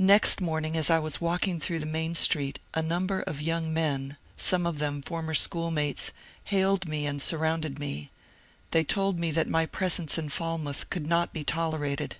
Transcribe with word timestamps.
Next 0.00 0.40
morning 0.40 0.76
as 0.76 0.90
I 0.90 0.98
was 0.98 1.20
walking 1.20 1.60
through 1.60 1.78
the 1.78 1.86
main 1.86 2.16
street 2.16 2.58
a 2.74 2.82
number 2.82 3.20
of 3.20 3.40
young 3.40 3.72
men, 3.72 4.16
some 4.36 4.66
of 4.66 4.80
them 4.80 5.00
former 5.00 5.32
schoolmates, 5.32 6.10
hailed 6.46 6.88
me 6.88 7.06
and 7.06 7.22
surrounded 7.22 7.78
me; 7.78 8.10
they 8.72 8.82
told 8.82 9.20
me 9.20 9.30
that 9.30 9.46
my 9.46 9.64
presence 9.64 10.18
in 10.18 10.28
Falmouth 10.28 10.90
could 10.90 11.06
not 11.06 11.32
be 11.32 11.44
tol 11.44 11.72
erated. 11.74 12.14